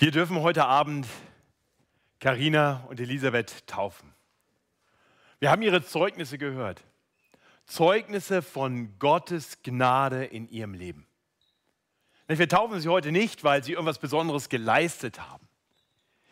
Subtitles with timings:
[0.00, 1.08] Wir dürfen heute Abend
[2.20, 4.14] Karina und Elisabeth taufen.
[5.40, 6.84] Wir haben ihre Zeugnisse gehört.
[7.66, 11.08] Zeugnisse von Gottes Gnade in ihrem Leben.
[12.28, 15.48] Wir taufen sie heute nicht, weil sie irgendwas Besonderes geleistet haben.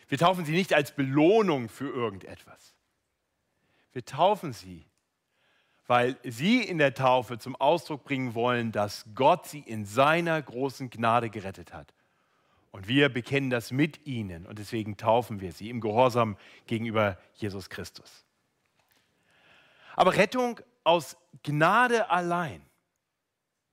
[0.06, 2.76] Wir taufen sie nicht als Belohnung für irgendetwas.
[3.92, 4.86] Wir taufen sie,
[5.88, 10.88] weil sie in der Taufe zum Ausdruck bringen wollen, dass Gott sie in seiner großen
[10.88, 11.92] Gnade gerettet hat.
[12.76, 17.70] Und wir bekennen das mit ihnen und deswegen taufen wir sie im Gehorsam gegenüber Jesus
[17.70, 18.26] Christus.
[19.94, 22.60] Aber Rettung aus Gnade allein,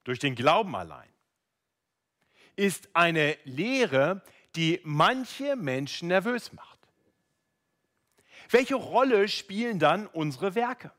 [0.05, 1.09] durch den Glauben allein,
[2.55, 4.23] ist eine Lehre,
[4.55, 6.79] die manche Menschen nervös macht.
[8.51, 10.93] Welche Rolle spielen dann unsere Werke?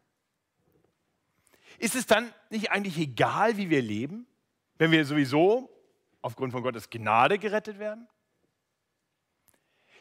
[1.79, 4.27] Ist es dann nicht eigentlich egal, wie wir leben,
[4.77, 5.74] wenn wir sowieso
[6.25, 8.09] aufgrund von Gottes Gnade gerettet werden?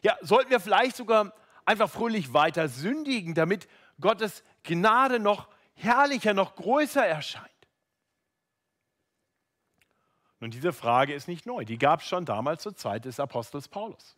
[0.02, 1.34] Ja, sollten wir vielleicht sogar
[1.66, 3.68] einfach fröhlich weiter sündigen, damit
[4.00, 7.50] Gottes Gnade noch herrlicher, noch größer erscheint?
[10.40, 11.66] Nun, diese Frage ist nicht neu.
[11.66, 14.16] Die gab es schon damals zur Zeit des Apostels Paulus.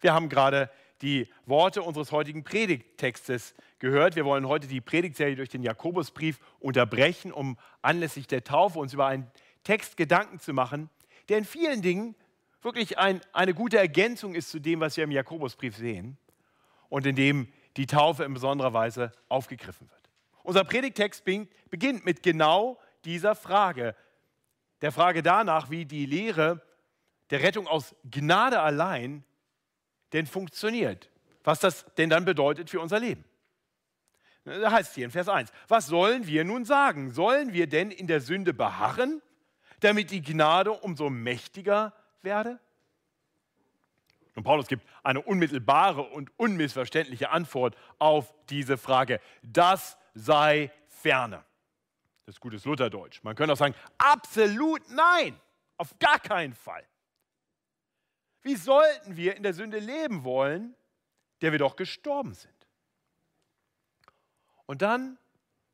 [0.00, 0.70] Wir haben gerade
[1.00, 4.16] die Worte unseres heutigen Predigttextes gehört.
[4.16, 9.06] Wir wollen heute die Predigtserie durch den Jakobusbrief unterbrechen, um anlässlich der Taufe uns über
[9.06, 9.30] einen
[9.64, 10.90] Text Gedanken zu machen,
[11.28, 12.14] der in vielen Dingen
[12.62, 16.18] wirklich ein, eine gute Ergänzung ist zu dem, was wir im Jakobusbrief sehen
[16.88, 20.10] und in dem die Taufe in besonderer Weise aufgegriffen wird.
[20.42, 23.94] Unser Predigtext beginnt mit genau dieser Frage,
[24.80, 26.62] der Frage danach, wie die Lehre
[27.30, 29.24] der Rettung aus Gnade allein
[30.12, 31.10] denn funktioniert.
[31.44, 33.24] Was das denn dann bedeutet für unser Leben.
[34.44, 37.10] Da heißt es hier in Vers 1, was sollen wir nun sagen?
[37.10, 39.20] Sollen wir denn in der Sünde beharren,
[39.80, 42.58] damit die Gnade umso mächtiger werde?
[44.34, 49.20] Und Paulus gibt eine unmittelbare und unmissverständliche Antwort auf diese Frage.
[49.42, 51.44] Das sei ferne.
[52.24, 53.20] Das ist gutes Lutherdeutsch.
[53.24, 55.38] Man könnte auch sagen, absolut nein,
[55.76, 56.84] auf gar keinen Fall.
[58.42, 60.76] Wie sollten wir in der Sünde leben wollen,
[61.40, 62.54] der wir doch gestorben sind?
[64.66, 65.18] Und dann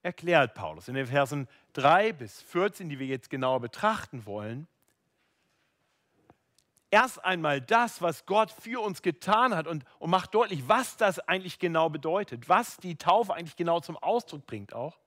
[0.03, 4.67] erklärt Paulus in den Versen 3 bis 14, die wir jetzt genauer betrachten wollen,
[6.91, 11.19] erst einmal das, was Gott für uns getan hat und, und macht deutlich, was das
[11.19, 14.99] eigentlich genau bedeutet, was die Taufe eigentlich genau zum Ausdruck bringt auch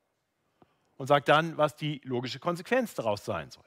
[0.97, 3.63] und sagt dann, was die logische Konsequenz daraus sein soll.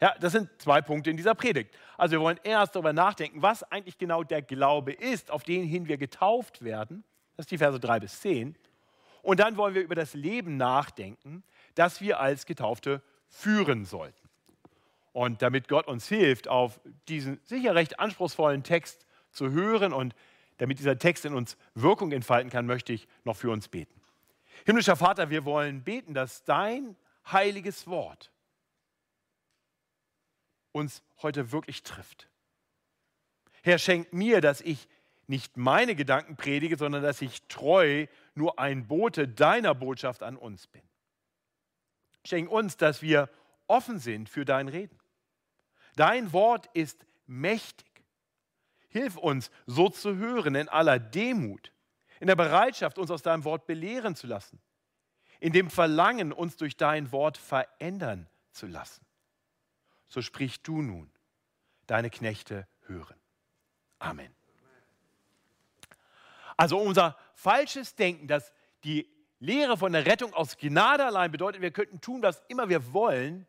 [0.00, 1.76] Ja, das sind zwei Punkte in dieser Predigt.
[1.96, 5.88] Also wir wollen erst darüber nachdenken, was eigentlich genau der Glaube ist, auf den hin
[5.88, 7.02] wir getauft werden.
[7.36, 8.54] Das ist die Verse 3 bis 10.
[9.22, 11.42] Und dann wollen wir über das Leben nachdenken,
[11.78, 14.28] das wir als Getaufte führen sollten.
[15.12, 20.14] Und damit Gott uns hilft, auf diesen sicher recht anspruchsvollen Text zu hören und
[20.58, 24.00] damit dieser Text in uns Wirkung entfalten kann, möchte ich noch für uns beten.
[24.66, 26.96] Himmlischer Vater, wir wollen beten, dass dein
[27.30, 28.32] heiliges Wort
[30.72, 32.28] uns heute wirklich trifft.
[33.62, 34.88] Herr, schenk mir, dass ich
[35.26, 40.66] nicht meine Gedanken predige, sondern dass ich treu nur ein Bote deiner Botschaft an uns
[40.66, 40.87] bin.
[42.28, 43.28] Schenk uns, dass wir
[43.66, 44.98] offen sind für dein Reden.
[45.96, 47.86] Dein Wort ist mächtig.
[48.88, 51.72] Hilf uns, so zu hören in aller Demut,
[52.20, 54.60] in der Bereitschaft, uns aus deinem Wort belehren zu lassen,
[55.40, 59.08] in dem Verlangen, uns durch dein Wort verändern zu lassen
[60.08, 61.10] so sprich du nun,
[61.86, 63.16] deine Knechte hören.
[63.98, 64.34] Amen.
[66.56, 68.52] Also unser falsches Denken, dass
[68.84, 69.08] die
[69.40, 73.46] Lehre von der Rettung aus Gnade allein bedeutet, wir könnten tun, was immer wir wollen,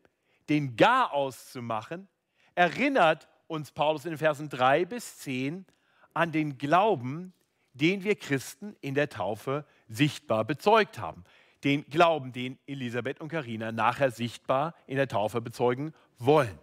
[0.49, 2.07] den Gar auszumachen,
[2.55, 5.65] erinnert uns Paulus in den Versen 3 bis 10
[6.13, 7.33] an den Glauben,
[7.73, 11.23] den wir Christen in der Taufe sichtbar bezeugt haben.
[11.63, 16.57] Den Glauben, den Elisabeth und Karina nachher sichtbar in der Taufe bezeugen wollen.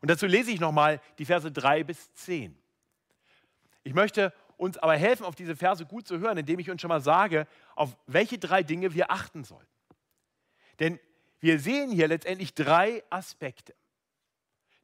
[0.00, 2.56] Und dazu lese ich nochmal die Verse 3 bis 10.
[3.84, 6.88] Ich möchte uns aber helfen, auf diese Verse gut zu hören, indem ich uns schon
[6.88, 9.66] mal sage, auf welche drei Dinge wir achten sollten.
[10.78, 10.98] Denn
[11.40, 13.74] wir sehen hier letztendlich drei Aspekte.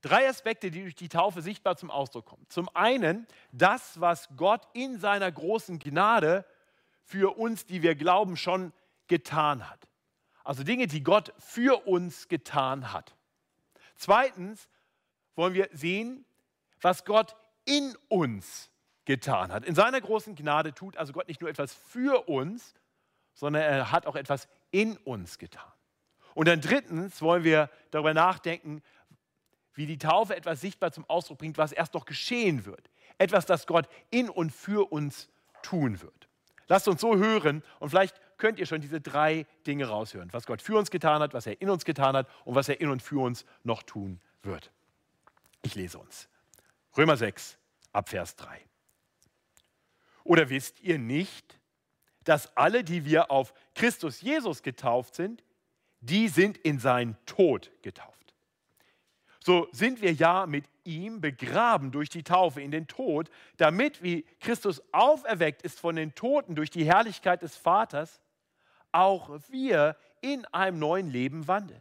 [0.01, 2.47] Drei Aspekte, die durch die Taufe sichtbar zum Ausdruck kommen.
[2.49, 6.45] Zum einen das, was Gott in seiner großen Gnade
[7.03, 8.73] für uns, die wir glauben, schon
[9.09, 9.89] getan hat.
[10.45, 13.17] Also Dinge, die Gott für uns getan hat.
[13.97, 14.69] Zweitens,
[15.35, 16.25] wollen wir sehen,
[16.81, 18.71] was Gott in uns
[19.09, 19.65] getan hat.
[19.65, 22.75] In seiner großen Gnade tut also Gott nicht nur etwas für uns,
[23.33, 25.73] sondern er hat auch etwas in uns getan.
[26.35, 28.83] Und dann drittens wollen wir darüber nachdenken,
[29.73, 32.91] wie die Taufe etwas sichtbar zum Ausdruck bringt, was erst noch geschehen wird.
[33.17, 35.31] Etwas, das Gott in und für uns
[35.63, 36.29] tun wird.
[36.67, 40.31] Lasst uns so hören und vielleicht könnt ihr schon diese drei Dinge raushören.
[40.35, 42.79] Was Gott für uns getan hat, was er in uns getan hat und was er
[42.79, 44.71] in und für uns noch tun wird.
[45.63, 46.29] Ich lese uns.
[46.95, 47.57] Römer 6,
[47.93, 48.69] Abvers 3.
[50.29, 51.59] Oder wisst ihr nicht,
[52.25, 55.43] dass alle, die wir auf Christus Jesus getauft sind,
[56.01, 58.35] die sind in seinen Tod getauft.
[59.43, 64.27] So sind wir ja mit ihm begraben durch die Taufe in den Tod, damit, wie
[64.41, 68.21] Christus auferweckt ist von den Toten durch die Herrlichkeit des Vaters,
[68.93, 71.81] auch wir in einem neuen Leben wandeln.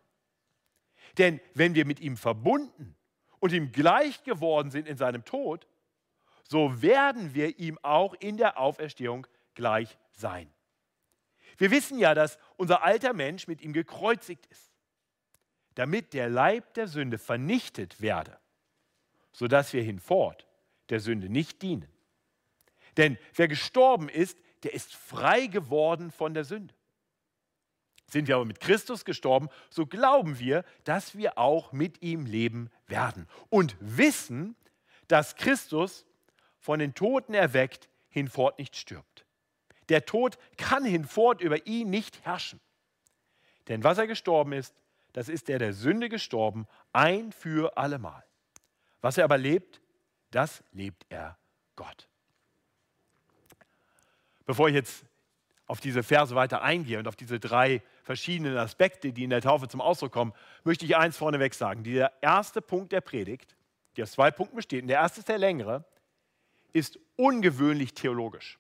[1.18, 2.96] Denn wenn wir mit ihm verbunden
[3.40, 5.68] und ihm gleich geworden sind in seinem Tod,
[6.48, 10.50] so werden wir ihm auch in der Auferstehung gleich sein.
[11.58, 14.72] Wir wissen ja, dass unser alter Mensch mit ihm gekreuzigt ist,
[15.76, 18.38] damit der Leib der Sünde vernichtet werde,
[19.32, 20.48] sodass wir hinfort
[20.90, 21.92] der Sünde nicht dienen.
[22.96, 26.74] Denn wer gestorben ist, der ist frei geworden von der Sünde.
[28.10, 32.70] Sind wir aber mit Christus gestorben, so glauben wir, dass wir auch mit ihm leben
[32.88, 34.56] werden und wissen,
[35.08, 36.06] dass Christus
[36.68, 39.26] von den Toten erweckt hinfort nicht stirbt.
[39.88, 42.60] Der Tod kann hinfort über ihn nicht herrschen.
[43.70, 44.76] Denn was er gestorben ist,
[45.14, 48.22] das ist er der Sünde gestorben, ein für allemal.
[49.00, 49.80] Was er aber lebt,
[50.32, 51.38] das lebt er
[51.78, 52.10] Gott.
[54.46, 55.06] Bevor ich jetzt
[55.68, 59.70] auf diese Verse weiter eingehe und auf diese drei verschiedenen Aspekte, die in der Taufe
[59.70, 60.34] zum Ausdruck kommen,
[60.66, 61.86] möchte ich eins vorneweg sagen.
[61.86, 63.56] Der erste Punkt der Predigt,
[63.96, 65.86] der aus zwei Punkten besteht, und der erste ist der längere,
[66.74, 68.60] ist ungewöhnlich theologisch.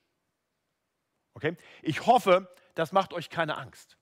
[1.33, 1.55] Okay?
[1.81, 3.97] Ich hoffe, das macht euch keine Angst.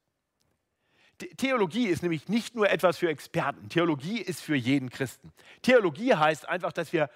[1.37, 3.69] Theologie ist nämlich nicht nur etwas für Experten.
[3.69, 5.31] Theologie ist für jeden Christen.
[5.61, 7.09] Theologie heißt einfach, dass wir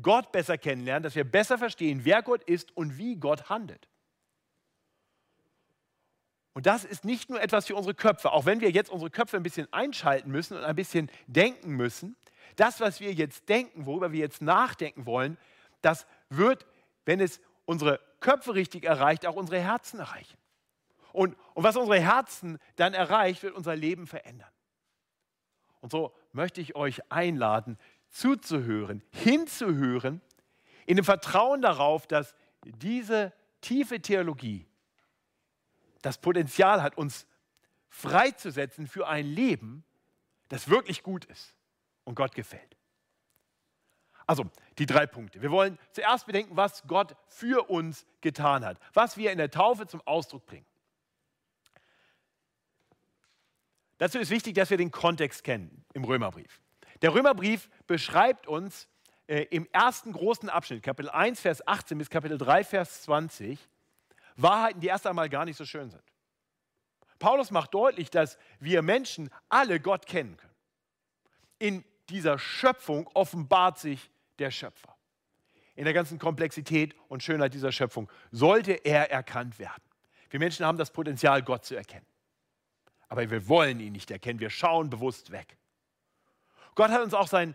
[0.00, 3.88] Gott besser kennenlernen, dass wir besser verstehen, wer Gott ist und wie Gott handelt.
[6.54, 9.36] Und das ist nicht nur etwas für unsere Köpfe, auch wenn wir jetzt unsere Köpfe
[9.36, 12.16] ein bisschen einschalten müssen und ein bisschen denken müssen.
[12.56, 15.38] Das, was wir jetzt denken, worüber wir jetzt nachdenken wollen,
[15.80, 16.06] das
[16.36, 16.66] wird,
[17.04, 20.38] wenn es unsere Köpfe richtig erreicht, auch unsere Herzen erreichen.
[21.12, 24.50] Und, und was unsere Herzen dann erreicht, wird unser Leben verändern.
[25.80, 30.20] Und so möchte ich euch einladen, zuzuhören, hinzuhören,
[30.86, 32.34] in dem Vertrauen darauf, dass
[32.64, 34.66] diese tiefe Theologie
[36.02, 37.26] das Potenzial hat, uns
[37.88, 39.84] freizusetzen für ein Leben,
[40.48, 41.54] das wirklich gut ist
[42.04, 42.76] und Gott gefällt.
[44.26, 44.44] Also
[44.78, 45.42] die drei Punkte.
[45.42, 49.86] Wir wollen zuerst bedenken, was Gott für uns getan hat, was wir in der Taufe
[49.86, 50.66] zum Ausdruck bringen.
[53.98, 56.60] Dazu ist wichtig, dass wir den Kontext kennen im Römerbrief.
[57.02, 58.88] Der Römerbrief beschreibt uns
[59.26, 63.58] äh, im ersten großen Abschnitt, Kapitel 1, Vers 18 bis Kapitel 3, Vers 20,
[64.36, 66.02] Wahrheiten, die erst einmal gar nicht so schön sind.
[67.18, 70.54] Paulus macht deutlich, dass wir Menschen alle Gott kennen können.
[71.58, 74.96] In dieser Schöpfung offenbart sich der Schöpfer.
[75.74, 79.82] In der ganzen Komplexität und Schönheit dieser Schöpfung sollte er erkannt werden.
[80.30, 82.06] Wir Menschen haben das Potenzial, Gott zu erkennen.
[83.08, 85.56] Aber wir wollen ihn nicht erkennen, wir schauen bewusst weg.
[86.74, 87.54] Gott hat uns auch sein,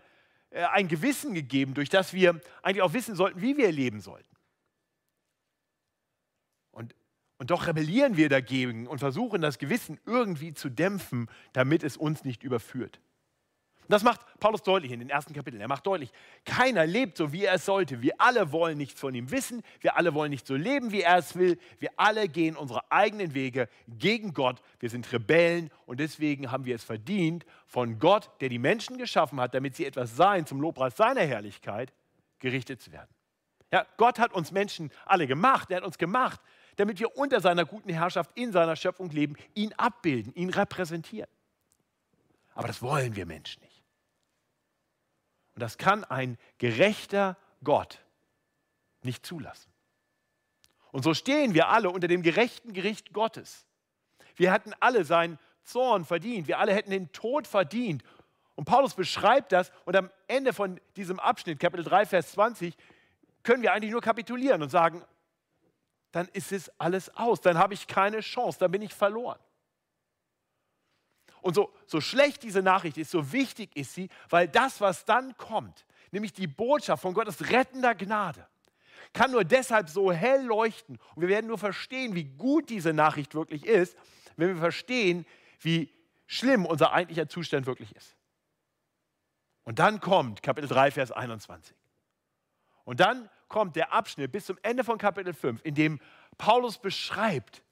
[0.50, 4.36] äh, ein Gewissen gegeben, durch das wir eigentlich auch wissen sollten, wie wir leben sollten.
[6.70, 6.94] Und,
[7.38, 12.24] und doch rebellieren wir dagegen und versuchen das Gewissen irgendwie zu dämpfen, damit es uns
[12.24, 13.00] nicht überführt.
[13.88, 15.62] Und das macht Paulus deutlich in den ersten Kapiteln.
[15.62, 16.12] Er macht deutlich,
[16.44, 18.02] keiner lebt so, wie er es sollte.
[18.02, 19.62] Wir alle wollen nichts von ihm wissen.
[19.80, 21.58] Wir alle wollen nicht so leben, wie er es will.
[21.78, 24.60] Wir alle gehen unsere eigenen Wege gegen Gott.
[24.78, 29.40] Wir sind Rebellen und deswegen haben wir es verdient, von Gott, der die Menschen geschaffen
[29.40, 31.94] hat, damit sie etwas seien zum Lobpreis seiner Herrlichkeit,
[32.40, 33.08] gerichtet zu werden.
[33.72, 35.70] Ja, Gott hat uns Menschen alle gemacht.
[35.70, 36.42] Er hat uns gemacht,
[36.76, 41.30] damit wir unter seiner guten Herrschaft in seiner Schöpfung leben, ihn abbilden, ihn repräsentieren.
[42.52, 43.67] Aber das wollen wir Menschen nicht.
[45.58, 47.98] Und das kann ein gerechter Gott
[49.02, 49.72] nicht zulassen.
[50.92, 53.66] Und so stehen wir alle unter dem gerechten Gericht Gottes.
[54.36, 56.46] Wir hatten alle seinen Zorn verdient.
[56.46, 58.04] Wir alle hätten den Tod verdient.
[58.54, 62.76] Und Paulus beschreibt das und am Ende von diesem Abschnitt, Kapitel 3, Vers 20,
[63.42, 65.02] können wir eigentlich nur kapitulieren und sagen,
[66.12, 69.40] dann ist es alles aus, dann habe ich keine Chance, dann bin ich verloren.
[71.42, 75.36] Und so, so schlecht diese Nachricht ist, so wichtig ist sie, weil das, was dann
[75.36, 78.46] kommt, nämlich die Botschaft von Gottes rettender Gnade,
[79.12, 80.98] kann nur deshalb so hell leuchten.
[81.14, 83.96] Und wir werden nur verstehen, wie gut diese Nachricht wirklich ist,
[84.36, 85.26] wenn wir verstehen,
[85.60, 85.92] wie
[86.26, 88.16] schlimm unser eigentlicher Zustand wirklich ist.
[89.64, 91.76] Und dann kommt Kapitel 3, Vers 21.
[92.84, 96.00] Und dann kommt der Abschnitt bis zum Ende von Kapitel 5, in dem
[96.38, 97.62] Paulus beschreibt,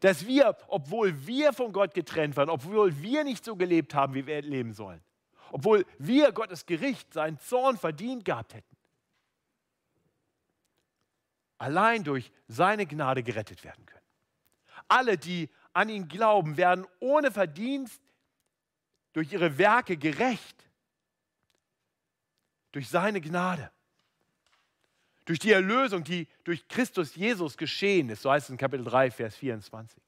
[0.00, 4.26] dass wir, obwohl wir von Gott getrennt waren, obwohl wir nicht so gelebt haben, wie
[4.26, 5.02] wir leben sollen,
[5.50, 8.76] obwohl wir Gottes Gericht, seinen Zorn verdient gehabt hätten,
[11.58, 13.98] allein durch seine Gnade gerettet werden können.
[14.86, 18.02] Alle, die an ihn glauben, werden ohne Verdienst
[19.12, 20.68] durch ihre Werke gerecht,
[22.72, 23.70] durch seine Gnade,
[25.28, 29.10] durch die Erlösung, die durch Christus Jesus geschehen ist, so heißt es in Kapitel 3,
[29.10, 30.02] Vers 24.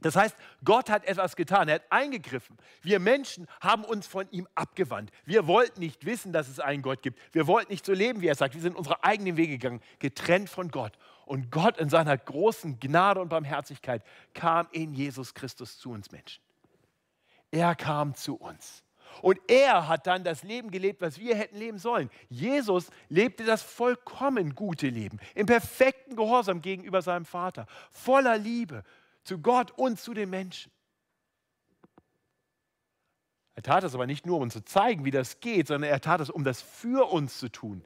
[0.00, 2.56] Das heißt, Gott hat etwas getan, er hat eingegriffen.
[2.82, 5.10] Wir Menschen haben uns von ihm abgewandt.
[5.24, 7.18] Wir wollten nicht wissen, dass es einen Gott gibt.
[7.34, 8.54] Wir wollten nicht so leben, wie er sagt.
[8.54, 10.96] Wir sind unsere eigenen Wege gegangen, getrennt von Gott.
[11.26, 16.40] Und Gott in seiner großen Gnade und Barmherzigkeit kam in Jesus Christus zu uns Menschen.
[17.50, 18.83] Er kam zu uns.
[19.22, 22.10] Und er hat dann das Leben gelebt, was wir hätten leben sollen.
[22.28, 28.84] Jesus lebte das vollkommen gute Leben, im perfekten Gehorsam gegenüber seinem Vater, voller Liebe,
[29.22, 30.70] zu Gott und zu den Menschen.
[33.54, 36.00] Er tat das aber nicht nur, um uns zu zeigen, wie das geht, sondern er
[36.00, 37.84] tat es, um das für uns zu tun.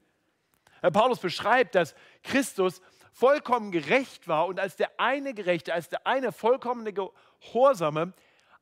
[0.80, 2.80] Herr Paulus beschreibt, dass Christus
[3.12, 8.12] vollkommen gerecht war und als der eine Gerechte, als der eine vollkommene Gehorsame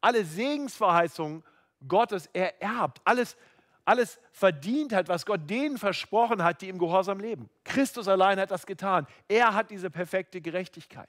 [0.00, 1.44] alle Segensverheißungen
[1.86, 3.36] Gottes ererbt, alles,
[3.84, 7.48] alles verdient hat, was Gott denen versprochen hat, die im Gehorsam leben.
[7.64, 9.06] Christus allein hat das getan.
[9.28, 11.08] Er hat diese perfekte Gerechtigkeit.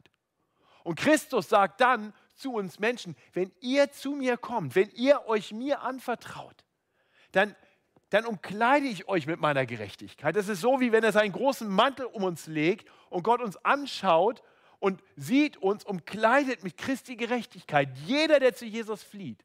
[0.83, 5.51] Und Christus sagt dann zu uns Menschen, wenn ihr zu mir kommt, wenn ihr euch
[5.51, 6.63] mir anvertraut,
[7.31, 7.55] dann,
[8.09, 10.35] dann umkleide ich euch mit meiner Gerechtigkeit.
[10.35, 13.57] Das ist so, wie wenn er seinen großen Mantel um uns legt und Gott uns
[13.65, 14.41] anschaut
[14.79, 17.89] und sieht uns umkleidet mit Christi Gerechtigkeit.
[18.05, 19.43] Jeder, der zu Jesus flieht,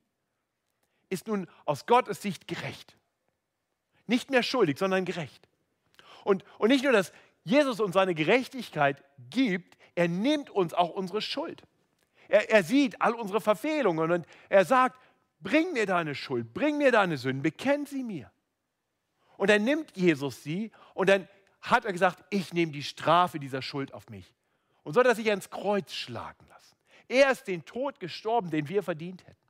[1.12, 2.96] ist nun aus Gottes Sicht gerecht.
[4.06, 5.48] Nicht mehr schuldig, sondern gerecht.
[6.24, 7.12] Und, und nicht nur, dass
[7.44, 11.62] Jesus uns seine Gerechtigkeit gibt, er nimmt uns auch unsere Schuld.
[12.28, 14.98] Er, er sieht all unsere Verfehlungen und er sagt,
[15.40, 18.30] bring mir deine Schuld, bring mir deine Sünden, bekenn sie mir.
[19.36, 21.28] Und dann nimmt Jesus sie und dann
[21.60, 24.32] hat er gesagt, ich nehme die Strafe dieser Schuld auf mich.
[24.82, 26.76] Und soll er sich ans Kreuz schlagen lassen.
[27.08, 29.41] Er ist den Tod gestorben, den wir verdient hätten.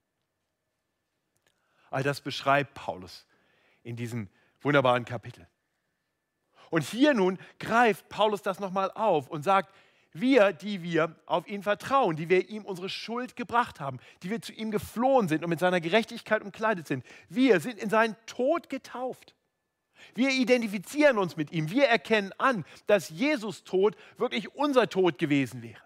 [1.93, 3.27] All das beschreibt Paulus
[3.83, 4.29] in diesem
[4.63, 5.47] wunderbaren Kapitel.
[6.71, 9.75] Und hier nun greift Paulus das nochmal auf und sagt,
[10.15, 14.41] wir, die wir auf ihn vertrauen, die wir ihm unsere Schuld gebracht haben, die wir
[14.41, 18.71] zu ihm geflohen sind und mit seiner Gerechtigkeit umkleidet sind, wir sind in seinen Tod
[18.71, 19.35] getauft.
[20.15, 21.71] Wir identifizieren uns mit ihm.
[21.71, 25.83] Wir erkennen an, dass Jesus Tod wirklich unser Tod gewesen wäre.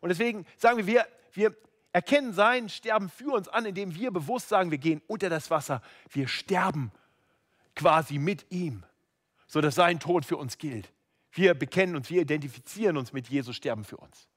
[0.00, 1.56] Und deswegen sagen wir, wir, wir
[1.92, 5.82] erkennen sein Sterben für uns an, indem wir bewusst sagen, wir gehen unter das Wasser.
[6.10, 6.90] Wir sterben
[7.74, 8.84] quasi mit ihm,
[9.46, 10.90] sodass sein Tod für uns gilt.
[11.32, 14.28] Wir bekennen uns, wir identifizieren uns mit Jesus Sterben für uns.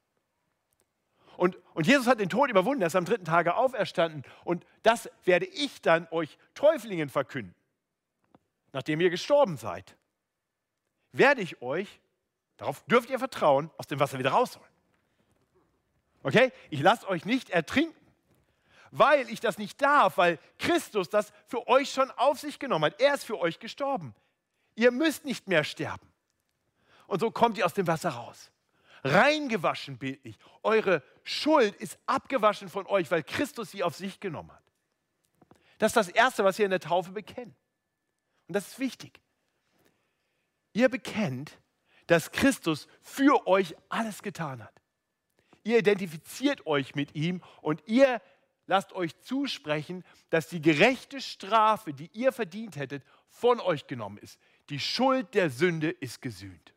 [1.38, 4.24] Und, und Jesus hat den Tod überwunden, er ist am dritten Tage auferstanden.
[4.46, 7.54] Und das werde ich dann euch Täuflingen verkünden.
[8.72, 9.98] Nachdem ihr gestorben seid,
[11.12, 12.00] werde ich euch,
[12.58, 14.75] darauf dürft ihr vertrauen, aus dem Wasser wieder rausholen.
[16.26, 16.52] Okay?
[16.72, 17.96] Ich lasse euch nicht ertrinken,
[18.90, 23.00] weil ich das nicht darf, weil Christus das für euch schon auf sich genommen hat.
[23.00, 24.16] Er ist für euch gestorben.
[24.74, 26.12] Ihr müsst nicht mehr sterben.
[27.06, 28.52] Und so kommt ihr aus dem Wasser raus.
[29.04, 30.36] Reingewaschen bildlich.
[30.64, 34.64] Eure Schuld ist abgewaschen von euch, weil Christus sie auf sich genommen hat.
[35.78, 37.56] Das ist das Erste, was ihr in der Taufe bekennt.
[38.48, 39.22] Und das ist wichtig.
[40.74, 41.60] Ihr bekennt,
[42.08, 44.74] dass Christus für euch alles getan hat.
[45.66, 48.22] Ihr identifiziert euch mit ihm und ihr
[48.66, 54.40] lasst euch zusprechen, dass die gerechte Strafe, die ihr verdient hättet, von euch genommen ist.
[54.70, 56.76] Die Schuld der Sünde ist gesühnt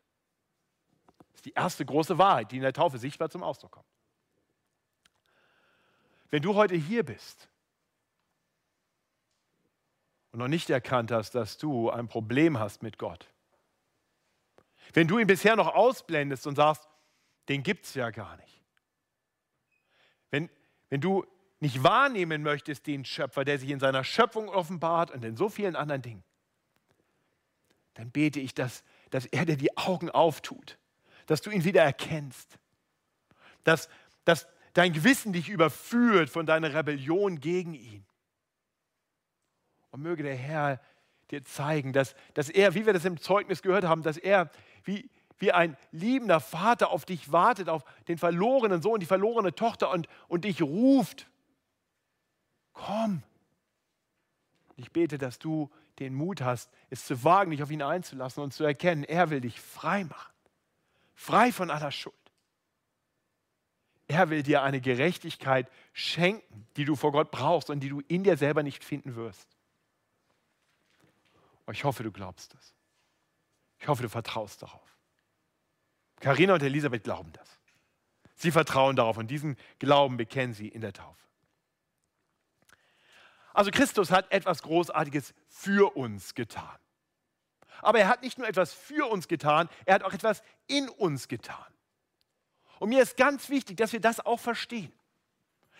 [1.39, 3.87] ist die erste große Wahrheit, die in der Taufe sichtbar zum Ausdruck kommt.
[6.29, 7.47] Wenn du heute hier bist
[10.31, 13.25] und noch nicht erkannt hast, dass du ein Problem hast mit Gott,
[14.93, 16.87] wenn du ihn bisher noch ausblendest und sagst,
[17.47, 18.58] den gibt es ja gar nicht,
[20.31, 20.49] wenn,
[20.89, 21.25] wenn du
[21.59, 25.75] nicht wahrnehmen möchtest, den Schöpfer, der sich in seiner Schöpfung offenbart und in so vielen
[25.75, 26.23] anderen Dingen,
[27.95, 30.77] dann bete ich, dass, dass er dir die Augen auftut
[31.29, 32.57] dass du ihn wieder erkennst.
[33.63, 33.87] Dass,
[34.25, 38.03] dass dein Gewissen dich überführt von deiner Rebellion gegen ihn.
[39.91, 40.81] Und möge der Herr
[41.29, 44.49] dir zeigen, dass, dass er, wie wir das im Zeugnis gehört haben, dass er
[44.83, 45.07] wie,
[45.39, 50.07] wie ein liebender Vater auf dich wartet, auf den verlorenen Sohn, die verlorene Tochter und,
[50.27, 51.27] und dich ruft.
[52.73, 53.23] Komm,
[54.75, 55.69] Ich bete, dass du
[55.99, 59.41] den Mut hast, es zu wagen, dich auf ihn einzulassen und zu erkennen, er will
[59.41, 60.33] dich frei machen.
[61.15, 62.15] Frei von aller Schuld.
[64.07, 68.23] Er will dir eine Gerechtigkeit schenken, die du vor Gott brauchst und die du in
[68.23, 69.47] dir selber nicht finden wirst.
[71.67, 72.73] Oh, ich hoffe, du glaubst das.
[73.77, 74.98] Ich hoffe, du vertraust darauf.
[76.19, 77.47] Karina und Elisabeth glauben das.
[78.35, 81.19] Sie vertrauen darauf und diesen Glauben bekennen sie in der Taufe.
[83.53, 86.77] Also Christus hat etwas Großartiges für uns getan.
[87.81, 91.27] Aber er hat nicht nur etwas für uns getan, er hat auch etwas in uns
[91.27, 91.65] getan.
[92.79, 94.93] Und mir ist ganz wichtig, dass wir das auch verstehen.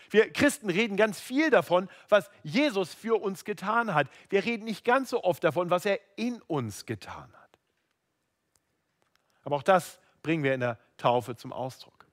[0.09, 4.07] Wir Christen reden ganz viel davon, was Jesus für uns getan hat.
[4.29, 7.59] Wir reden nicht ganz so oft davon, was er in uns getan hat.
[9.43, 12.05] Aber auch das bringen wir in der Taufe zum Ausdruck.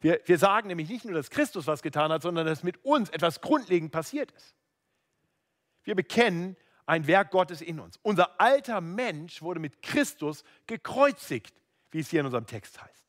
[0.00, 3.08] Wir, wir sagen nämlich nicht nur, dass Christus was getan hat, sondern dass mit uns
[3.10, 4.56] etwas grundlegend passiert ist.
[5.84, 7.98] Wir bekennen ein Werk Gottes in uns.
[8.02, 11.54] Unser alter Mensch wurde mit Christus gekreuzigt,
[11.92, 13.04] wie es hier in unserem Text heißt.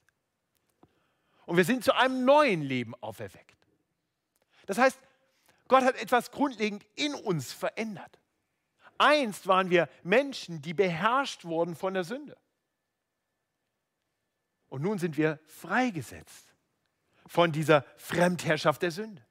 [1.46, 3.58] Und wir sind zu einem neuen Leben auferweckt.
[4.68, 5.00] Das heißt,
[5.68, 8.20] Gott hat etwas grundlegend in uns verändert.
[8.98, 12.38] Einst waren wir Menschen, die beherrscht wurden von der Sünde.
[14.74, 16.52] Und nun sind wir freigesetzt
[17.28, 19.24] von dieser Fremdherrschaft der Sünde.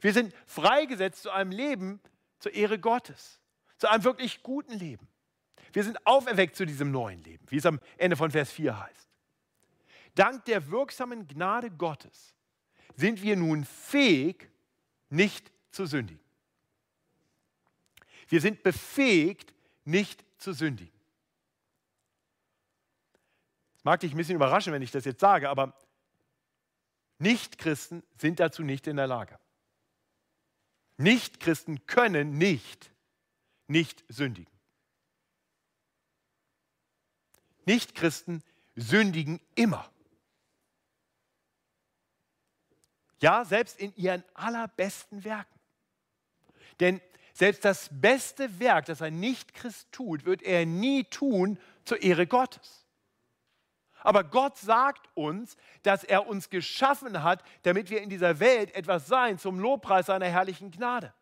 [0.00, 2.00] Wir sind freigesetzt zu einem Leben
[2.38, 3.40] zur Ehre Gottes,
[3.78, 5.08] zu einem wirklich guten Leben.
[5.72, 9.08] Wir sind auferweckt zu diesem neuen Leben, wie es am Ende von Vers 4 heißt.
[10.14, 12.36] Dank der wirksamen Gnade Gottes
[12.94, 14.48] sind wir nun fähig,
[15.10, 16.24] nicht zu sündigen.
[18.28, 19.52] Wir sind befähigt,
[19.84, 20.95] nicht zu sündigen.
[23.86, 25.72] Mag dich ein bisschen überraschen, wenn ich das jetzt sage, aber
[27.18, 29.38] Nichtchristen sind dazu nicht in der Lage.
[30.96, 32.90] Nichtchristen können nicht
[33.68, 34.52] nicht sündigen.
[37.64, 38.42] Nichtchristen
[38.74, 39.88] sündigen immer.
[43.20, 45.60] Ja, selbst in ihren allerbesten Werken.
[46.80, 47.00] Denn
[47.34, 52.85] selbst das beste Werk, das ein Nichtchrist tut, wird er nie tun zur Ehre Gottes.
[54.06, 59.08] Aber Gott sagt uns, dass er uns geschaffen hat, damit wir in dieser Welt etwas
[59.08, 61.12] sein zum Lobpreis seiner herrlichen Gnade.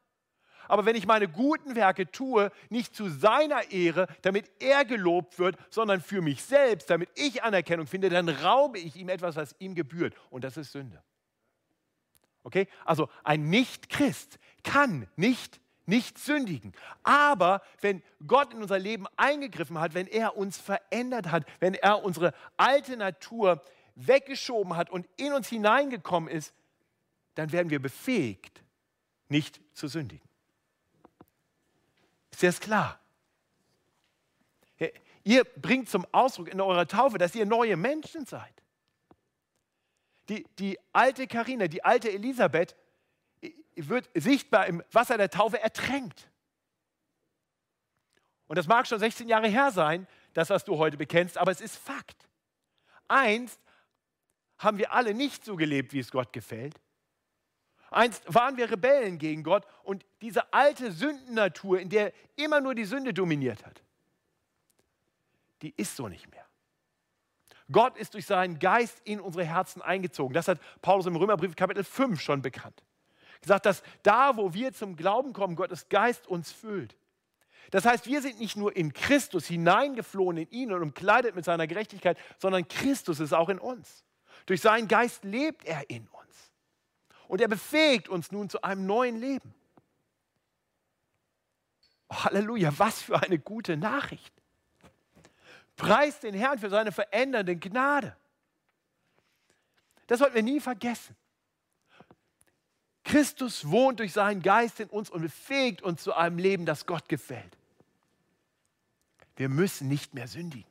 [0.69, 5.57] Aber wenn ich meine guten Werke tue, nicht zu seiner Ehre, damit er gelobt wird,
[5.71, 9.75] sondern für mich selbst, damit ich Anerkennung finde, dann raube ich ihm etwas, was ihm
[9.75, 10.15] gebührt.
[10.29, 11.03] Und das ist Sünde.
[12.43, 12.69] Okay?
[12.85, 16.73] Also ein Nicht-Christ kann nicht nicht sündigen.
[17.03, 22.05] Aber wenn Gott in unser Leben eingegriffen hat, wenn er uns verändert hat, wenn er
[22.05, 23.63] unsere alte Natur
[23.95, 26.55] weggeschoben hat und in uns hineingekommen ist,
[27.35, 28.63] dann werden wir befähigt,
[29.29, 30.29] nicht zu sündigen.
[32.31, 32.99] Ist das klar?
[35.25, 38.53] Ihr bringt zum Ausdruck in eurer Taufe, dass ihr neue Menschen seid.
[40.29, 42.77] Die, die alte Karina, die alte Elisabeth
[43.77, 46.29] wird sichtbar im Wasser der Taufe ertränkt.
[48.47, 51.61] Und das mag schon 16 Jahre her sein, das, was du heute bekennst, aber es
[51.61, 52.29] ist Fakt.
[53.09, 53.61] Einst
[54.59, 56.81] haben wir alle nicht so gelebt, wie es Gott gefällt.
[57.91, 62.85] Einst waren wir Rebellen gegen Gott und diese alte Sündennatur, in der immer nur die
[62.85, 63.83] Sünde dominiert hat,
[65.63, 66.45] die ist so nicht mehr.
[67.71, 70.35] Gott ist durch seinen Geist in unsere Herzen eingezogen.
[70.35, 72.83] Das hat Paulus im Römerbrief Kapitel 5 schon bekannt
[73.45, 76.97] gesagt, dass da, wo wir zum Glauben kommen, Gottes Geist uns füllt.
[77.71, 81.67] Das heißt, wir sind nicht nur in Christus hineingeflohen in ihn und umkleidet mit seiner
[81.67, 84.05] Gerechtigkeit, sondern Christus ist auch in uns.
[84.47, 86.53] Durch seinen Geist lebt er in uns.
[87.27, 89.55] Und er befähigt uns nun zu einem neuen Leben.
[92.09, 94.33] Oh, Halleluja, was für eine gute Nachricht.
[95.77, 98.17] Preist den Herrn für seine verändernde Gnade.
[100.07, 101.17] Das sollten wir nie vergessen.
[103.05, 107.09] Christus wohnt durch seinen Geist in uns und befähigt uns zu einem Leben, das Gott
[107.09, 107.57] gefällt.
[109.37, 110.71] Wir müssen nicht mehr sündigen.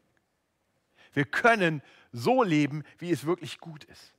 [1.14, 4.14] Wir können so leben, wie es wirklich gut ist.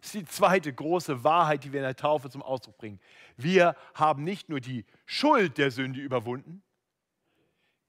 [0.00, 3.00] Das ist die zweite große Wahrheit, die wir in der Taufe zum Ausdruck bringen.
[3.36, 6.62] Wir haben nicht nur die Schuld der Sünde überwunden,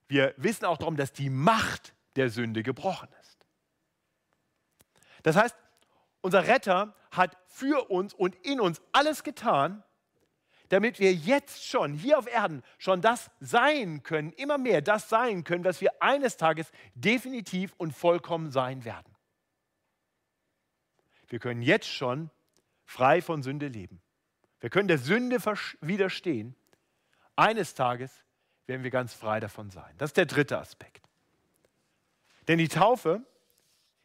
[0.07, 3.37] wir wissen auch darum, dass die Macht der Sünde gebrochen ist.
[5.23, 5.55] Das heißt,
[6.21, 9.83] unser Retter hat für uns und in uns alles getan,
[10.69, 15.43] damit wir jetzt schon hier auf Erden schon das sein können, immer mehr das sein
[15.43, 19.15] können, was wir eines Tages definitiv und vollkommen sein werden.
[21.29, 22.29] Wir können jetzt schon
[22.85, 24.01] frei von Sünde leben.
[24.59, 25.37] Wir können der Sünde
[25.81, 26.55] widerstehen,
[27.37, 28.11] Eines Tages
[28.65, 29.93] werden wir ganz frei davon sein.
[29.99, 31.07] Das ist der dritte Aspekt.
[32.47, 33.21] Denn die Taufe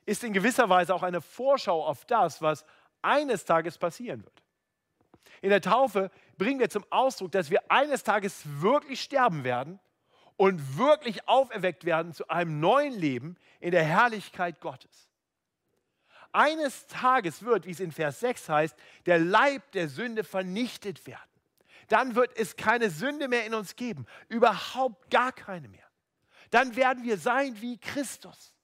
[0.05, 2.67] ist in gewisser Weise auch eine Vorschau auf das, was
[3.03, 4.43] eines Tages passieren wird.
[5.41, 9.81] In der Taufe bringen wir zum Ausdruck, dass wir eines Tages wirklich sterben werden
[10.37, 15.09] und wirklich auferweckt werden zu einem neuen Leben in der Herrlichkeit Gottes.
[16.33, 21.21] Eines Tages wird, wie es in Vers 6 heißt, der Leib der Sünde vernichtet werden.
[21.89, 25.87] Dann wird es keine Sünde mehr in uns geben, überhaupt gar keine mehr.
[26.51, 28.55] Dann werden wir sein wie Christus.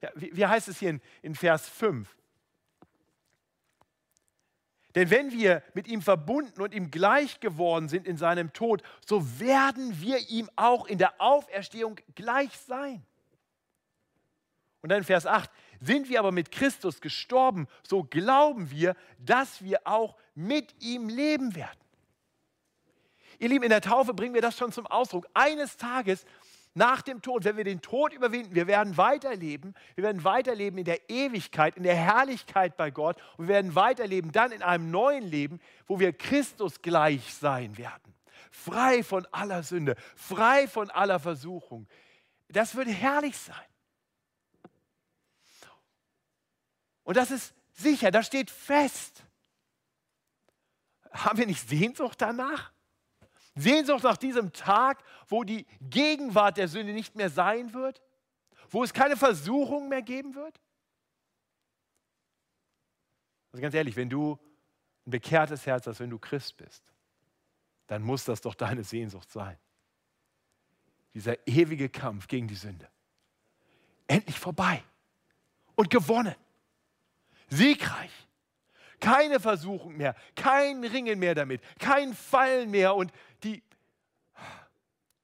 [0.00, 2.17] Ja, wie, wie, heißt es hier in, in Vers 5?
[4.94, 9.38] Denn wenn wir mit ihm verbunden und ihm gleich geworden sind in seinem Tod, so
[9.38, 13.04] werden wir ihm auch in der Auferstehung gleich sein.
[14.80, 19.62] Und dann in Vers 8, sind wir aber mit Christus gestorben, so glauben wir, dass
[19.62, 21.78] wir auch mit ihm leben werden.
[23.38, 25.28] Ihr Lieben, in der Taufe bringen wir das schon zum Ausdruck.
[25.34, 26.24] Eines Tages
[26.78, 30.84] nach dem Tod, wenn wir den Tod überwinden, wir werden weiterleben, wir werden weiterleben in
[30.84, 35.24] der Ewigkeit, in der Herrlichkeit bei Gott und wir werden weiterleben dann in einem neuen
[35.24, 38.14] Leben, wo wir Christus gleich sein werden.
[38.50, 41.86] Frei von aller Sünde, frei von aller Versuchung.
[42.48, 43.56] Das würde herrlich sein.
[47.02, 49.24] Und das ist sicher, das steht fest.
[51.10, 52.72] Haben wir nicht Sehnsucht danach?
[53.58, 58.02] Sehnsucht nach diesem Tag, wo die Gegenwart der Sünde nicht mehr sein wird,
[58.70, 60.60] wo es keine Versuchung mehr geben wird?
[63.52, 64.38] Also ganz ehrlich, wenn du
[65.06, 66.84] ein bekehrtes Herz hast, wenn du Christ bist,
[67.86, 69.58] dann muss das doch deine Sehnsucht sein.
[71.14, 72.88] Dieser ewige Kampf gegen die Sünde.
[74.06, 74.82] Endlich vorbei
[75.74, 76.34] und gewonnen.
[77.48, 78.10] Siegreich.
[79.00, 83.12] Keine Versuchung mehr, kein Ringen mehr damit, kein Fallen mehr und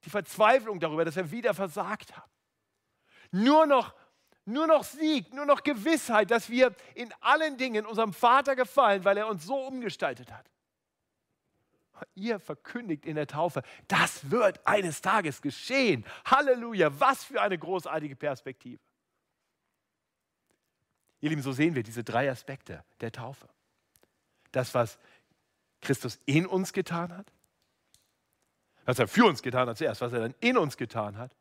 [0.04, 2.30] die, Verzweiflung darüber, dass wir wieder versagt haben.
[3.30, 3.94] Nur noch,
[4.44, 9.16] nur noch Sieg, nur noch Gewissheit, dass wir in allen Dingen unserem Vater gefallen, weil
[9.16, 10.50] er uns so umgestaltet hat.
[12.14, 16.04] Ihr verkündigt in der Taufe, das wird eines Tages geschehen.
[16.24, 18.80] Halleluja, was für eine großartige Perspektive.
[21.20, 23.48] Ihr Lieben, so sehen wir diese drei Aspekte der Taufe.
[24.52, 24.98] Das, was
[25.80, 27.32] Christus in uns getan hat,
[28.84, 31.34] was er für uns getan hat zuerst, was er dann in uns getan hat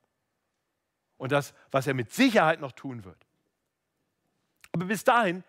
[1.17, 3.25] und das, was er mit Sicherheit noch tun wird.
[4.71, 5.43] Aber bis dahin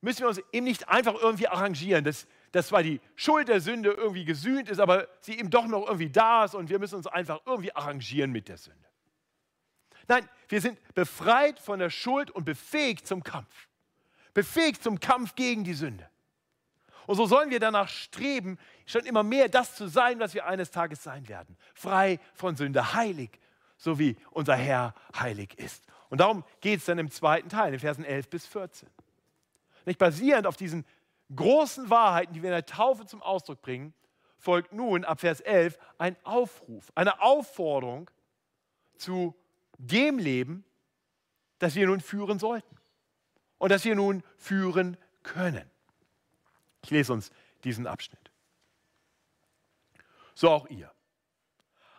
[0.00, 3.90] müssen wir uns eben nicht einfach irgendwie arrangieren, dass, dass zwar die Schuld der Sünde
[3.90, 7.06] irgendwie gesühnt ist, aber sie eben doch noch irgendwie da ist und wir müssen uns
[7.06, 8.78] einfach irgendwie arrangieren mit der Sünde.
[10.08, 13.68] Nein, wir sind befreit von der Schuld und befähigt zum Kampf.
[14.34, 16.08] Befähigt zum Kampf gegen die Sünde.
[17.06, 20.70] Und so sollen wir danach streben, schon immer mehr das zu sein, was wir eines
[20.70, 21.56] Tages sein werden.
[21.74, 23.40] Frei von Sünde, heilig,
[23.76, 25.84] so wie unser Herr heilig ist.
[26.08, 28.88] Und darum geht es dann im zweiten Teil, in Versen 11 bis 14.
[29.86, 30.84] Nicht basierend auf diesen
[31.34, 33.94] großen Wahrheiten, die wir in der Taufe zum Ausdruck bringen,
[34.38, 38.10] folgt nun ab Vers 11 ein Aufruf, eine Aufforderung
[38.96, 39.34] zu
[39.78, 40.64] dem Leben,
[41.58, 42.76] das wir nun führen sollten
[43.58, 45.71] und das wir nun führen können.
[46.82, 47.30] Ich lese uns
[47.64, 48.30] diesen Abschnitt.
[50.34, 50.90] So auch ihr.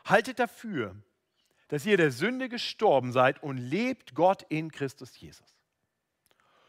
[0.06, 0.96] Haltet dafür,
[1.70, 5.48] dass ihr der Sünde gestorben seid und lebt Gott in Christus Jesus.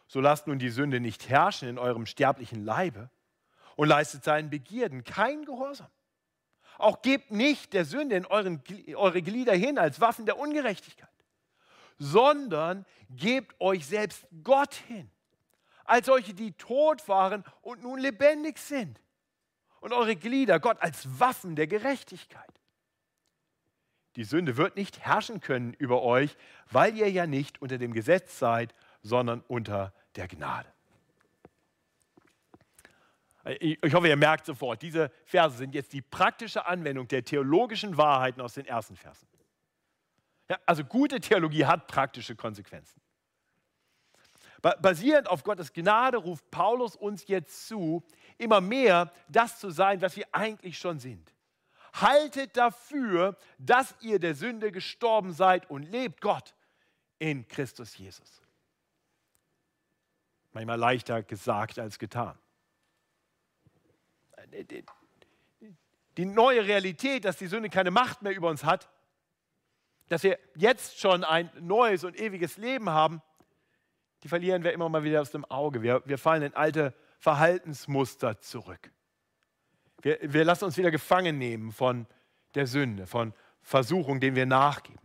[0.06, 3.10] So lasst nun die Sünde nicht herrschen in eurem sterblichen Leibe
[3.76, 5.90] und leistet seinen Begierden kein Gehorsam.
[6.78, 8.62] Auch gebt nicht der Sünde in euren,
[8.94, 11.08] eure Glieder hin als Waffen der Ungerechtigkeit,
[11.98, 15.10] sondern gebt euch selbst Gott hin
[15.84, 19.00] als solche, die tot waren und nun lebendig sind.
[19.80, 22.42] Und eure Glieder, Gott, als Waffen der Gerechtigkeit.
[24.16, 26.36] Die Sünde wird nicht herrschen können über euch,
[26.70, 30.72] weil ihr ja nicht unter dem Gesetz seid, sondern unter der Gnade.
[33.60, 38.40] Ich hoffe, ihr merkt sofort, diese Verse sind jetzt die praktische Anwendung der theologischen Wahrheiten
[38.40, 39.28] aus den ersten Versen.
[40.48, 43.00] Ja, also gute Theologie hat praktische Konsequenzen.
[44.64, 48.02] Basierend auf Gottes Gnade ruft Paulus uns jetzt zu,
[48.38, 51.34] immer mehr das zu sein, was wir eigentlich schon sind.
[51.92, 56.54] Haltet dafür, dass ihr der Sünde gestorben seid und lebt Gott
[57.18, 58.40] in Christus Jesus.
[60.54, 62.38] Manchmal leichter gesagt als getan.
[66.16, 68.88] Die neue Realität, dass die Sünde keine Macht mehr über uns hat,
[70.08, 73.20] dass wir jetzt schon ein neues und ewiges Leben haben,
[74.24, 75.82] die verlieren wir immer mal wieder aus dem Auge.
[75.82, 78.90] Wir, wir fallen in alte Verhaltensmuster zurück.
[80.00, 82.06] Wir, wir lassen uns wieder gefangen nehmen von
[82.54, 84.98] der Sünde, von Versuchung, denen wir nachgeben.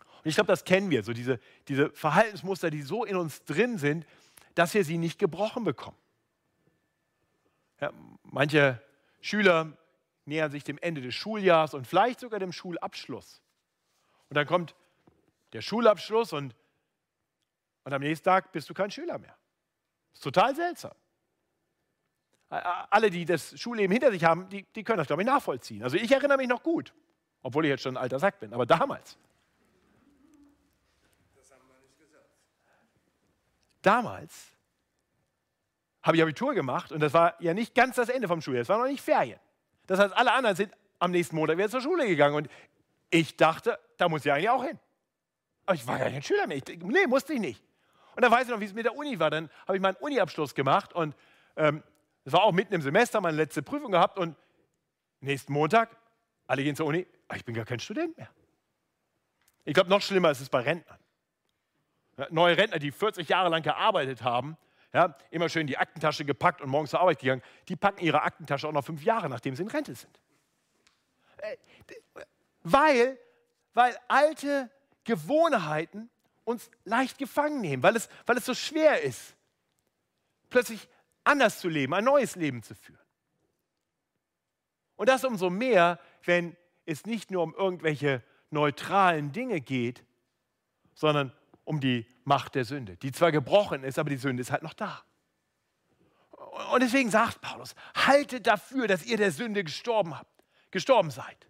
[0.00, 3.76] Und ich glaube, das kennen wir, so diese, diese Verhaltensmuster, die so in uns drin
[3.76, 4.06] sind,
[4.54, 5.98] dass wir sie nicht gebrochen bekommen.
[7.78, 8.82] Ja, manche
[9.20, 9.76] Schüler
[10.24, 13.42] nähern sich dem Ende des Schuljahres und vielleicht sogar dem Schulabschluss.
[14.30, 14.74] Und dann kommt
[15.52, 16.54] der Schulabschluss und,
[17.86, 19.36] und am nächsten Tag bist du kein Schüler mehr.
[20.10, 20.90] Das ist total seltsam.
[22.48, 25.84] Alle, die das Schulleben hinter sich haben, die, die können das, glaube ich, nachvollziehen.
[25.84, 26.92] Also ich erinnere mich noch gut,
[27.42, 29.16] obwohl ich jetzt schon ein alter Sack bin, aber damals.
[31.36, 32.26] Das haben wir nicht gesagt.
[33.82, 34.48] Damals
[36.02, 38.68] habe ich Abitur gemacht und das war ja nicht ganz das Ende vom Schuljahr, es
[38.68, 39.38] war noch nicht Ferien.
[39.86, 42.48] Das heißt, alle anderen sind am nächsten Montag wieder zur Schule gegangen und
[43.10, 44.76] ich dachte, da muss ich eigentlich auch hin.
[45.66, 46.56] Aber ich war ja kein Schüler mehr.
[46.56, 47.62] Ich, nee, musste ich nicht.
[48.16, 49.30] Und dann weiß ich noch, wie es mit der Uni war.
[49.30, 51.14] Dann habe ich meinen Uni-Abschluss gemacht und
[51.56, 51.82] ähm,
[52.24, 54.36] war auch mitten im Semester, meine letzte Prüfung gehabt und
[55.20, 55.94] nächsten Montag,
[56.46, 58.30] alle gehen zur Uni, ich bin gar kein Student mehr.
[59.64, 60.98] Ich glaube, noch schlimmer ist es bei Rentnern.
[62.30, 64.56] Neue Rentner, die 40 Jahre lang gearbeitet haben,
[64.94, 68.66] ja, immer schön die Aktentasche gepackt und morgens zur Arbeit gegangen, die packen ihre Aktentasche
[68.66, 70.18] auch noch fünf Jahre, nachdem sie in Rente sind.
[71.38, 71.56] Äh,
[72.62, 73.18] weil,
[73.74, 74.70] weil alte
[75.04, 76.08] Gewohnheiten
[76.46, 79.34] uns leicht gefangen nehmen, weil es, weil es so schwer ist,
[80.48, 80.88] plötzlich
[81.24, 83.00] anders zu leben, ein neues Leben zu führen.
[84.94, 86.56] Und das umso mehr, wenn
[86.86, 90.04] es nicht nur um irgendwelche neutralen Dinge geht,
[90.94, 91.32] sondern
[91.64, 94.72] um die Macht der Sünde, die zwar gebrochen ist, aber die Sünde ist halt noch
[94.72, 95.02] da.
[96.72, 101.48] Und deswegen sagt Paulus, haltet dafür, dass ihr der Sünde gestorben habt, gestorben seid.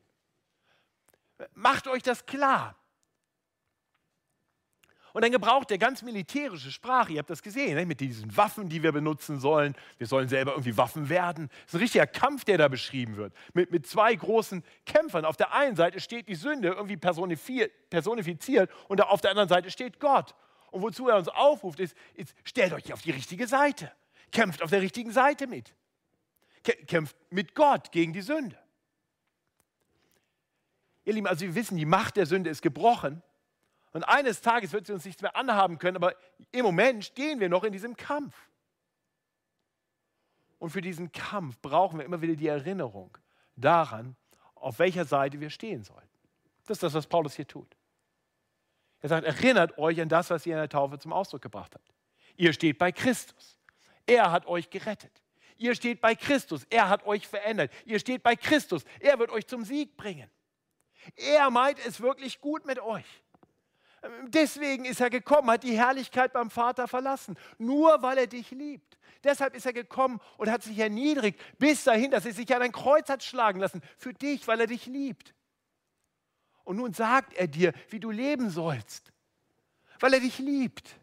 [1.53, 2.77] Macht euch das klar.
[5.16, 7.14] Und dann gebraucht er ganz militärische Sprache.
[7.14, 7.87] Ihr habt das gesehen, ne?
[7.87, 9.74] mit diesen Waffen, die wir benutzen sollen.
[9.96, 11.48] Wir sollen selber irgendwie Waffen werden.
[11.48, 13.33] Das ist ein richtiger Kampf, der da beschrieben wird.
[13.55, 15.24] Mit, mit zwei großen Kämpfern.
[15.24, 20.00] Auf der einen Seite steht die Sünde irgendwie personifiziert und auf der anderen Seite steht
[20.00, 20.35] Gott.
[20.70, 23.90] Und wozu er uns aufruft, ist, ist stellt euch auf die richtige Seite.
[24.33, 25.74] Kämpft auf der richtigen Seite mit.
[26.87, 28.59] Kämpft mit Gott gegen die Sünde.
[31.07, 33.22] Ihr Lieben, also wir wissen, die Macht der Sünde ist gebrochen.
[33.97, 36.15] Und eines Tages wird sie uns nichts mehr anhaben können, aber
[36.53, 38.37] im Moment stehen wir noch in diesem Kampf.
[40.59, 43.17] Und für diesen Kampf brauchen wir immer wieder die Erinnerung
[43.57, 44.15] daran,
[44.55, 46.07] auf welcher Seite wir stehen sollen.
[46.67, 47.75] Das ist das, was Paulus hier tut.
[49.01, 51.91] Er sagt, erinnert euch an das, was ihr in der Taufe zum Ausdruck gebracht habt.
[52.37, 53.59] Ihr steht bei Christus.
[54.05, 55.23] Er hat euch gerettet.
[55.57, 56.67] Ihr steht bei Christus.
[56.69, 57.73] Er hat euch verändert.
[57.87, 58.85] Ihr steht bei Christus.
[59.01, 60.31] Er wird euch zum Sieg bringen.
[61.15, 63.07] Er meint es wirklich gut mit euch.
[64.29, 68.99] Deswegen ist er gekommen, hat die Herrlichkeit beim Vater verlassen, nur weil er dich liebt.
[69.25, 72.73] Deshalb ist er gekommen und hat sich erniedrigt bis dahin, dass er sich an ein
[72.73, 75.35] Kreuz hat schlagen lassen, für dich, weil er dich liebt.
[76.65, 79.13] Und nun sagt er dir, wie du leben sollst,
[79.99, 80.97] weil er dich liebt.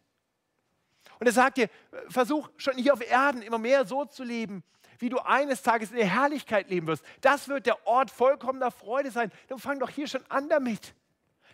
[1.20, 1.70] Und er sagt dir,
[2.10, 4.64] versuch schon hier auf Erden immer mehr so zu leben,
[5.00, 7.04] wie du eines Tages in der Herrlichkeit leben wirst.
[7.22, 9.32] Das wird der Ort vollkommener Freude sein.
[9.48, 10.94] Dann fang doch hier schon an damit.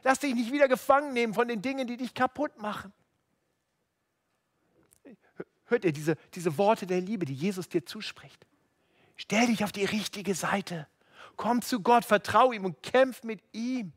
[0.04, 2.94] Lass dich nicht wieder gefangen nehmen von den Dingen, die dich kaputt machen.
[5.66, 8.46] Hört ihr diese, diese Worte der Liebe, die Jesus dir zuspricht?
[9.16, 10.88] Stell dich auf die richtige Seite.
[11.36, 13.94] Komm zu Gott, vertraue ihm und kämpf mit ihm.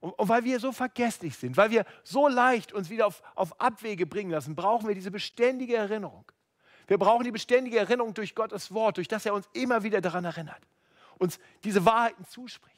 [0.00, 3.58] Und, und, weil wir so vergesslich sind, weil wir so leicht uns wieder auf, auf
[3.60, 6.30] Abwege bringen lassen, brauchen wir diese beständige Erinnerung.
[6.86, 10.24] Wir brauchen die beständige Erinnerung durch Gottes Wort, durch das er uns immer wieder daran
[10.24, 10.60] erinnert,
[11.18, 12.73] uns diese Wahrheiten zuspricht.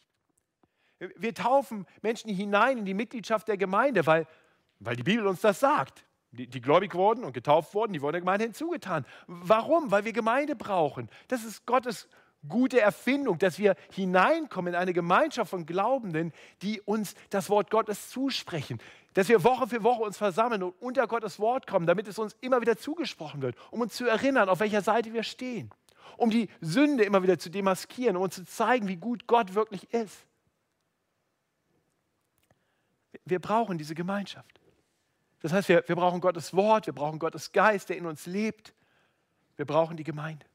[0.98, 4.26] Wir taufen Menschen hinein in die Mitgliedschaft der Gemeinde, weil,
[4.80, 6.04] weil die Bibel uns das sagt.
[6.32, 9.06] Die, die gläubig wurden und getauft wurden, die wurden der Gemeinde hinzugetan.
[9.26, 9.90] Warum?
[9.90, 11.09] Weil wir Gemeinde brauchen.
[11.28, 12.09] Das ist Gottes
[12.48, 16.32] gute Erfindung, dass wir hineinkommen in eine Gemeinschaft von Glaubenden,
[16.62, 18.80] die uns das Wort Gottes zusprechen.
[19.14, 22.37] Dass wir Woche für Woche uns versammeln und unter Gottes Wort kommen, damit es uns
[22.40, 25.70] immer wieder zugesprochen wird, um uns zu erinnern, auf welcher Seite wir stehen.
[26.16, 29.92] Um die Sünde immer wieder zu demaskieren, um uns zu zeigen, wie gut Gott wirklich
[29.92, 30.26] ist.
[33.24, 34.61] Wir brauchen diese Gemeinschaft.
[35.40, 38.74] Das heißt, wir, wir brauchen Gottes Wort, wir brauchen Gottes Geist, der in uns lebt.
[39.57, 40.46] Wir brauchen die Gemeinde.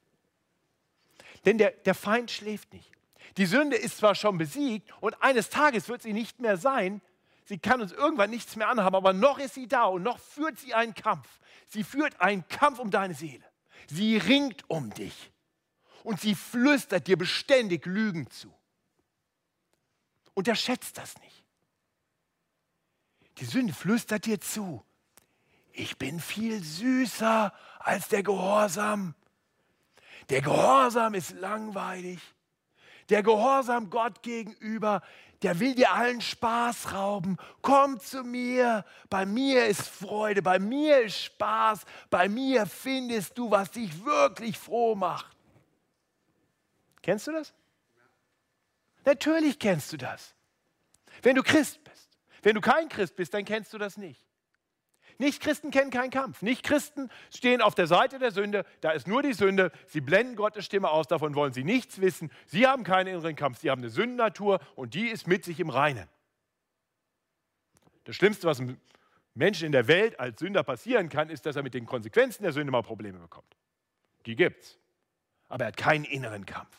[1.46, 2.92] Denn der, der Feind schläft nicht.
[3.38, 7.02] Die Sünde ist zwar schon besiegt und eines Tages wird sie nicht mehr sein.
[7.46, 10.60] Sie kann uns irgendwann nichts mehr anhaben, aber noch ist sie da und noch führt
[10.60, 11.40] sie einen Kampf.
[11.68, 13.44] Sie führt einen Kampf um deine Seele.
[13.88, 15.32] Sie ringt um dich
[16.04, 18.54] und sie flüstert dir beständig Lügen zu.
[20.34, 21.41] Unterschätzt das nicht.
[23.42, 24.86] Die Sünde flüstert dir zu.
[25.74, 29.16] Ich bin viel süßer als der Gehorsam.
[30.30, 32.20] Der Gehorsam ist langweilig.
[33.10, 35.02] Der Gehorsam Gott gegenüber,
[35.42, 37.38] der will dir allen Spaß rauben.
[37.64, 43.50] Komm zu mir, bei mir ist Freude, bei mir ist Spaß, bei mir findest du,
[43.50, 45.36] was dich wirklich froh macht.
[47.02, 47.54] Kennst du das?
[49.04, 50.36] Natürlich kennst du das.
[51.24, 51.91] Wenn du Christ bist.
[52.42, 54.26] Wenn du kein Christ bist, dann kennst du das nicht.
[55.18, 56.42] Nicht-Christen kennen keinen Kampf.
[56.42, 58.66] Nicht-Christen stehen auf der Seite der Sünde.
[58.82, 59.72] Da ist nur die Sünde.
[59.86, 61.08] Sie blenden Gottes Stimme aus.
[61.08, 62.32] Davon wollen sie nichts wissen.
[62.48, 63.60] Sie haben keinen inneren Kampf.
[63.60, 66.08] Sie haben eine Sündennatur und die ist mit sich im Reinen.
[68.06, 68.80] Das Schlimmste, was einem
[69.36, 72.52] Menschen in der Welt als Sünder passieren kann, ist, dass er mit den Konsequenzen der
[72.52, 73.56] Sünde mal Probleme bekommt.
[74.26, 74.80] Die gibt's.
[75.48, 76.76] Aber er hat keinen inneren Kampf.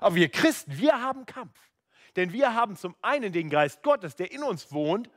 [0.00, 1.58] Aber wir Christen, wir haben Kampf.
[2.16, 5.10] Denn wir haben zum einen den Geist Gottes, der in uns wohnt,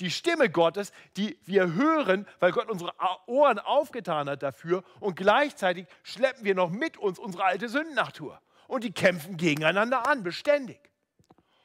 [0.00, 2.94] die Stimme Gottes, die wir hören, weil Gott unsere
[3.26, 8.84] Ohren aufgetan hat dafür und gleichzeitig schleppen wir noch mit uns unsere alte Sündennatur und
[8.84, 10.80] die kämpfen gegeneinander an, beständig.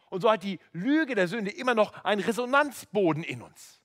[0.09, 3.81] Und so hat die Lüge der Sünde immer noch einen Resonanzboden in uns.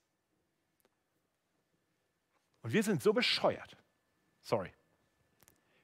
[2.63, 3.77] Und wir sind so bescheuert,
[4.43, 4.73] sorry,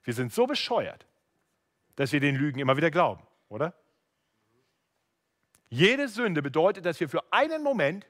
[0.03, 1.07] wir sind so bescheuert,
[1.95, 3.75] dass wir den Lügen immer wieder glauben, oder?
[5.73, 8.07] Jede Sünde bedeutet, dass wir für einen Moment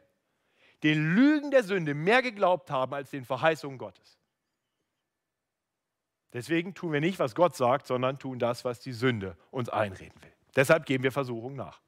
[0.83, 4.19] den Lügen der Sünde mehr geglaubt haben als den Verheißungen Gottes.
[6.33, 10.21] Deswegen tun wir nicht, was Gott sagt, sondern tun das, was die Sünde uns einreden
[10.23, 10.33] will.
[10.57, 11.81] Deshalb geben wir Versuchungen nach.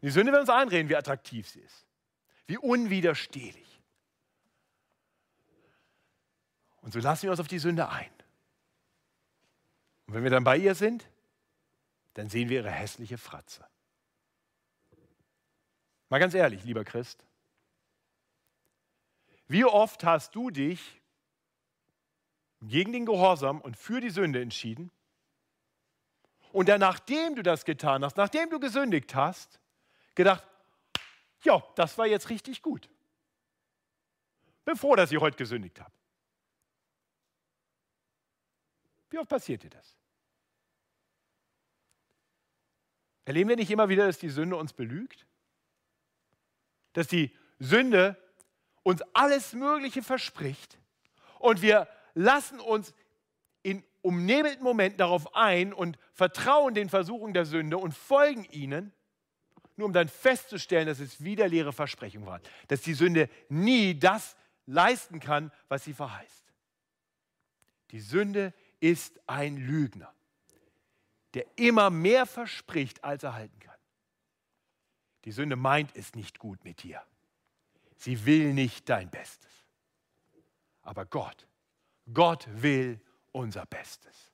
[0.00, 1.86] Die Sünde will uns einreden, wie attraktiv sie ist,
[2.48, 3.80] wie unwiderstehlich.
[6.80, 8.10] Und so lassen wir uns auf die Sünde ein.
[10.08, 11.08] Und wenn wir dann bei ihr sind,
[12.14, 13.64] dann sehen wir ihre hässliche Fratze.
[16.12, 17.24] Mal ganz ehrlich, lieber Christ,
[19.46, 21.00] wie oft hast du dich
[22.60, 24.90] gegen den Gehorsam und für die Sünde entschieden?
[26.52, 29.58] Und dann, nachdem du das getan hast, nachdem du gesündigt hast,
[30.14, 30.46] gedacht,
[31.44, 32.90] ja, das war jetzt richtig gut.
[34.66, 35.94] Bin froh, dass ich heute gesündigt habe.
[39.08, 39.96] Wie oft passiert dir das?
[43.24, 45.26] Erleben wir nicht immer wieder, dass die Sünde uns belügt?
[46.92, 48.16] Dass die Sünde
[48.82, 50.78] uns alles Mögliche verspricht
[51.38, 52.94] und wir lassen uns
[53.62, 58.92] in umnebelten Momenten darauf ein und vertrauen den Versuchungen der Sünde und folgen ihnen,
[59.76, 64.36] nur um dann festzustellen, dass es wieder leere Versprechungen waren, dass die Sünde nie das
[64.66, 66.44] leisten kann, was sie verheißt.
[67.90, 70.12] Die Sünde ist ein Lügner,
[71.34, 73.71] der immer mehr verspricht, als er halten kann.
[75.24, 77.02] Die Sünde meint es nicht gut mit dir.
[77.96, 79.50] Sie will nicht dein Bestes.
[80.82, 81.46] Aber Gott,
[82.12, 84.32] Gott will unser Bestes.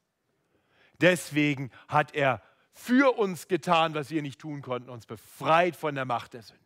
[1.01, 6.05] Deswegen hat er für uns getan, was wir nicht tun konnten, uns befreit von der
[6.05, 6.63] Macht der Sünde.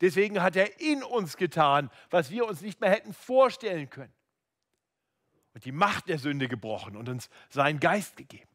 [0.00, 4.12] Deswegen hat er in uns getan, was wir uns nicht mehr hätten vorstellen können.
[5.54, 8.48] Und die Macht der Sünde gebrochen und uns seinen Geist gegeben.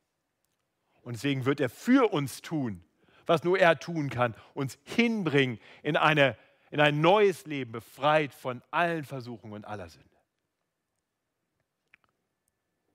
[1.01, 2.83] Und deswegen wird er für uns tun,
[3.25, 6.37] was nur er tun kann, uns hinbringen in, eine,
[6.71, 10.09] in ein neues Leben, befreit von allen Versuchungen und aller Sünde.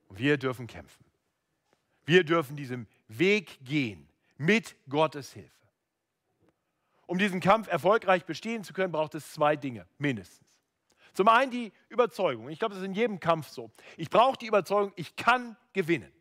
[0.07, 1.05] Und wir dürfen kämpfen.
[2.05, 5.49] Wir dürfen diesem Weg gehen mit Gottes Hilfe.
[7.05, 10.47] Um diesen Kampf erfolgreich bestehen zu können, braucht es zwei Dinge, mindestens.
[11.13, 12.49] Zum einen die Überzeugung.
[12.49, 13.69] Ich glaube, das ist in jedem Kampf so.
[13.97, 16.11] Ich brauche die Überzeugung, ich kann gewinnen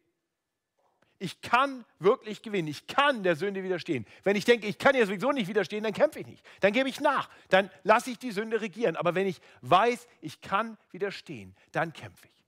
[1.21, 2.67] ich kann wirklich gewinnen.
[2.67, 4.07] Ich kann der Sünde widerstehen.
[4.25, 6.45] Wenn ich denke, ich kann ihr sowieso nicht widerstehen, dann kämpfe ich nicht.
[6.61, 7.29] Dann gebe ich nach.
[7.51, 8.97] Dann lasse ich die Sünde regieren.
[8.97, 12.45] Aber wenn ich weiß, ich kann widerstehen, dann kämpfe ich.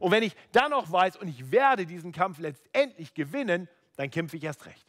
[0.00, 4.36] Und wenn ich dann noch weiß und ich werde diesen Kampf letztendlich gewinnen, dann kämpfe
[4.36, 4.86] ich erst recht.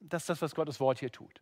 [0.00, 1.40] Das ist das, was Gottes Wort hier tut.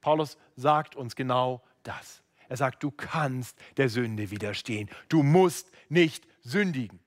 [0.00, 2.20] Paulus sagt uns genau das.
[2.48, 4.90] Er sagt, du kannst der Sünde widerstehen.
[5.08, 6.98] Du musst nicht sündigen.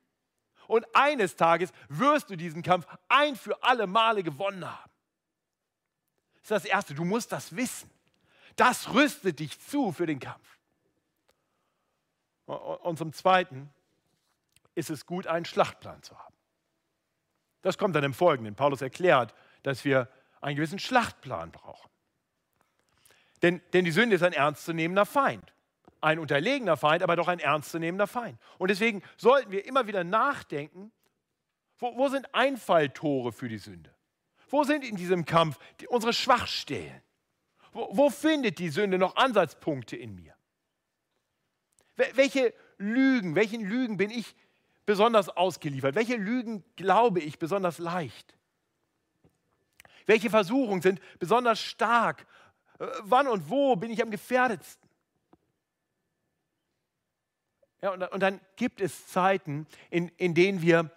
[0.69, 4.91] Und eines Tages wirst du diesen Kampf ein für alle Male gewonnen haben.
[6.35, 7.89] Das ist das Erste, du musst das wissen.
[8.55, 10.59] Das rüstet dich zu für den Kampf.
[12.45, 13.73] Und zum Zweiten
[14.75, 16.35] ist es gut, einen Schlachtplan zu haben.
[17.63, 18.53] Das kommt dann im Folgenden.
[18.53, 20.07] Paulus erklärt, dass wir
[20.39, 21.89] einen gewissen Schlachtplan brauchen.
[23.41, 25.51] Denn, denn die Sünde ist ein ernstzunehmender Feind
[26.01, 28.39] ein unterlegener Feind, aber doch ein ernstzunehmender Feind.
[28.57, 30.91] Und deswegen sollten wir immer wieder nachdenken,
[31.77, 33.93] wo, wo sind Einfalltore für die Sünde?
[34.49, 37.01] Wo sind in diesem Kampf die, unsere Schwachstellen?
[37.71, 40.33] Wo, wo findet die Sünde noch Ansatzpunkte in mir?
[41.95, 44.35] Welche Lügen, welchen Lügen bin ich
[44.85, 45.95] besonders ausgeliefert?
[45.95, 48.35] Welche Lügen glaube ich besonders leicht?
[50.05, 52.25] Welche Versuchungen sind besonders stark?
[52.79, 54.88] Äh, wann und wo bin ich am gefährdetsten?
[57.81, 60.91] Ja, und, und dann gibt es Zeiten, in, in denen wir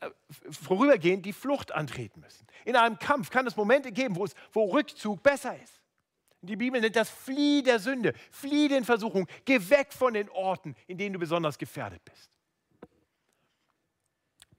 [0.00, 0.10] äh,
[0.50, 2.46] vorübergehend die Flucht antreten müssen.
[2.64, 5.80] In einem Kampf kann es Momente geben, wo, es, wo Rückzug besser ist.
[6.40, 10.76] Die Bibel nennt das Flieh der Sünde, flieh den Versuchungen, geh weg von den Orten,
[10.86, 12.30] in denen du besonders gefährdet bist.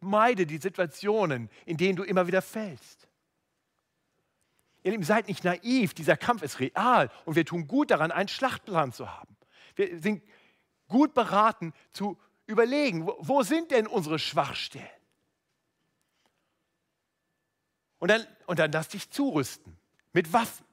[0.01, 3.07] Meide die Situationen, in denen du immer wieder fällst.
[4.83, 8.29] Ihr Lieben, seid nicht naiv, dieser Kampf ist real und wir tun gut daran, einen
[8.29, 9.35] Schlachtplan zu haben.
[9.75, 10.23] Wir sind
[10.89, 14.89] gut beraten zu überlegen, wo, wo sind denn unsere Schwachstellen?
[17.99, 19.77] Und dann, und dann lass dich zurüsten
[20.11, 20.65] mit Waffen.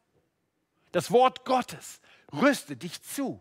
[0.93, 2.01] Das Wort Gottes
[2.33, 3.41] rüstet dich zu.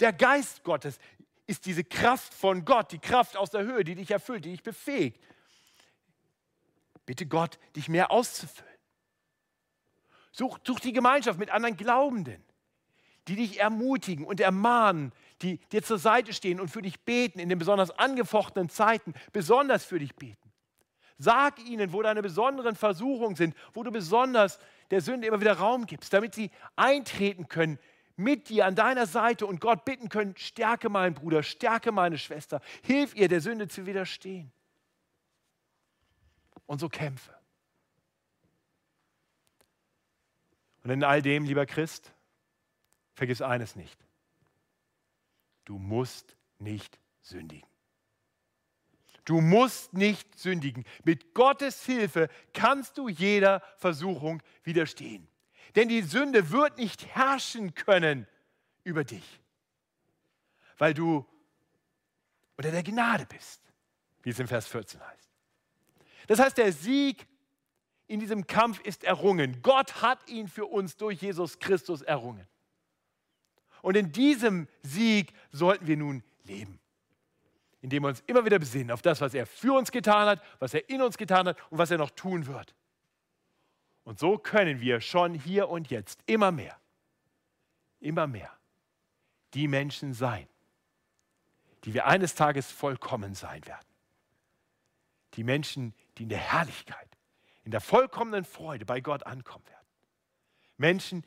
[0.00, 0.98] Der Geist Gottes
[1.46, 4.62] ist diese Kraft von Gott, die Kraft aus der Höhe, die dich erfüllt, die dich
[4.62, 5.20] befähigt.
[7.04, 8.70] Bitte Gott, dich mehr auszufüllen.
[10.30, 12.42] Such, such die Gemeinschaft mit anderen Glaubenden,
[13.28, 15.12] die dich ermutigen und ermahnen,
[15.42, 19.84] die dir zur Seite stehen und für dich beten, in den besonders angefochtenen Zeiten besonders
[19.84, 20.52] für dich beten.
[21.18, 24.58] Sag ihnen, wo deine besonderen Versuchungen sind, wo du besonders
[24.90, 27.78] der Sünde immer wieder Raum gibst, damit sie eintreten können
[28.16, 32.60] mit dir an deiner Seite und Gott bitten können, stärke meinen Bruder, stärke meine Schwester,
[32.82, 34.52] hilf ihr der Sünde zu widerstehen.
[36.66, 37.34] Und so kämpfe.
[40.84, 42.12] Und in all dem, lieber Christ,
[43.14, 43.98] vergiss eines nicht.
[45.64, 47.68] Du musst nicht sündigen.
[49.24, 50.84] Du musst nicht sündigen.
[51.04, 55.28] Mit Gottes Hilfe kannst du jeder Versuchung widerstehen.
[55.76, 58.26] Denn die Sünde wird nicht herrschen können
[58.84, 59.40] über dich,
[60.76, 61.24] weil du
[62.56, 63.62] unter der Gnade bist,
[64.22, 65.30] wie es im Vers 14 heißt.
[66.26, 67.26] Das heißt, der Sieg
[68.06, 69.62] in diesem Kampf ist errungen.
[69.62, 72.46] Gott hat ihn für uns durch Jesus Christus errungen.
[73.82, 76.82] Und in diesem Sieg sollten wir nun leben
[77.82, 80.72] indem wir uns immer wieder besinnen auf das, was er für uns getan hat, was
[80.72, 82.74] er in uns getan hat und was er noch tun wird.
[84.04, 86.78] Und so können wir schon hier und jetzt immer mehr,
[88.00, 88.50] immer mehr
[89.54, 90.46] die Menschen sein,
[91.84, 93.86] die wir eines Tages vollkommen sein werden.
[95.34, 97.08] Die Menschen, die in der Herrlichkeit,
[97.64, 99.86] in der vollkommenen Freude bei Gott ankommen werden.
[100.76, 101.24] Menschen,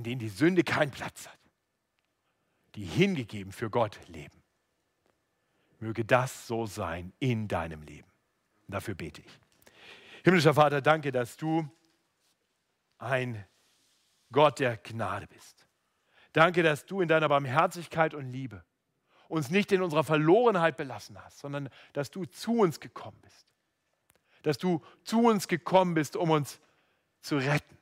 [0.00, 1.38] in denen die Sünde keinen Platz hat,
[2.74, 4.42] die hingegeben für Gott leben.
[5.78, 8.08] Möge das so sein in deinem Leben.
[8.66, 9.40] Dafür bete ich.
[10.24, 11.68] Himmlischer Vater, danke, dass du
[12.96, 13.44] ein
[14.32, 15.66] Gott der Gnade bist.
[16.32, 18.64] Danke, dass du in deiner Barmherzigkeit und Liebe
[19.28, 23.46] uns nicht in unserer Verlorenheit belassen hast, sondern dass du zu uns gekommen bist.
[24.44, 26.58] Dass du zu uns gekommen bist, um uns
[27.20, 27.79] zu retten.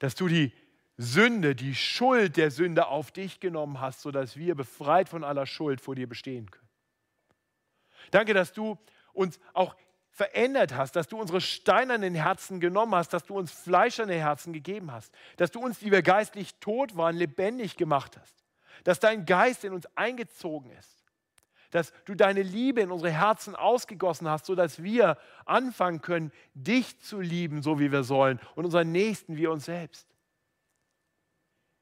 [0.00, 0.52] Dass du die
[0.96, 5.80] Sünde, die Schuld der Sünde auf dich genommen hast, sodass wir befreit von aller Schuld
[5.80, 6.68] vor dir bestehen können.
[8.10, 8.76] Danke, dass du
[9.12, 9.76] uns auch
[10.10, 14.92] verändert hast, dass du unsere steinernen Herzen genommen hast, dass du uns fleischerne Herzen gegeben
[14.92, 18.44] hast, dass du uns, die wir geistlich tot waren, lebendig gemacht hast,
[18.84, 20.99] dass dein Geist in uns eingezogen ist,
[21.70, 27.20] dass du deine Liebe in unsere Herzen ausgegossen hast, sodass wir anfangen können, dich zu
[27.20, 30.06] lieben, so wie wir sollen und unseren Nächsten wie uns selbst.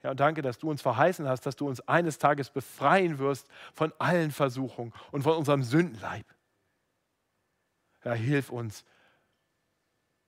[0.02, 3.48] Ja, und danke, dass du uns verheißen hast, dass du uns eines Tages befreien wirst
[3.74, 6.26] von allen Versuchungen und von unserem Sündenleib.
[8.00, 8.84] Herr, hilf uns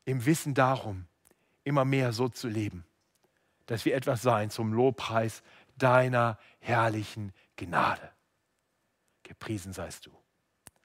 [0.04, 1.06] im Wissen darum,
[1.62, 2.84] immer mehr so zu leben,
[3.66, 5.42] dass wir etwas sein zum Lobpreis
[5.76, 8.10] deiner herrlichen Gnade.
[9.30, 10.10] Gepriesen seist du.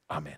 [0.07, 0.37] Amen.